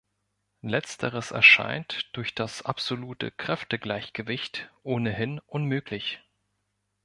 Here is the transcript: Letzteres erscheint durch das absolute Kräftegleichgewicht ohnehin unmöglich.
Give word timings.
Letzteres 0.63 1.29
erscheint 1.29 2.09
durch 2.13 2.33
das 2.33 2.63
absolute 2.63 3.29
Kräftegleichgewicht 3.29 4.71
ohnehin 4.81 5.37
unmöglich. 5.45 6.23